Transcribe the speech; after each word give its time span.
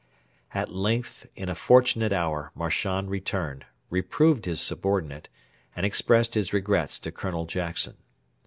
At 0.55 0.73
length 0.73 1.29
in 1.35 1.47
a 1.47 1.53
fortunate 1.53 2.11
hour 2.11 2.51
Marchand 2.55 3.11
returned, 3.11 3.67
reproved 3.91 4.45
his 4.45 4.59
subordinate, 4.59 5.29
and 5.75 5.85
expressed 5.85 6.33
his 6.33 6.53
regrets 6.53 6.97
to 6.97 7.11
Colonel 7.11 7.45
Jackson. 7.45 7.97